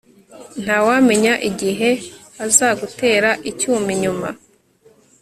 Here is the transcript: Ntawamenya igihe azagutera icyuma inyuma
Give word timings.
Ntawamenya 0.63 1.33
igihe 1.49 1.89
azagutera 2.45 3.29
icyuma 3.49 3.87
inyuma 3.95 4.29